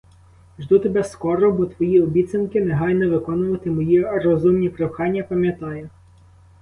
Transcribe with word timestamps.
Жду 0.57 0.79
тебе 0.79 1.03
скоро, 1.03 1.51
бо 1.51 1.65
твої 1.65 2.01
обіцянки— 2.01 2.61
негайно 2.65 3.09
виконувати 3.09 3.71
мої 3.71 4.05
розумні 4.09 4.69
прохання— 4.69 5.23
пам'ятаю. 5.29 5.89